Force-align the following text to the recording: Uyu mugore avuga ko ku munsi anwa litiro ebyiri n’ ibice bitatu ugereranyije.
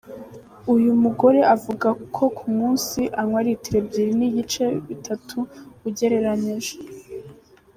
Uyu 0.73 0.91
mugore 1.03 1.39
avuga 1.55 1.87
ko 2.15 2.23
ku 2.37 2.45
munsi 2.57 2.99
anwa 3.19 3.39
litiro 3.45 3.77
ebyiri 3.81 4.11
n’ 4.19 4.21
ibice 4.29 4.65
bitatu 4.87 5.37
ugereranyije. 5.87 6.75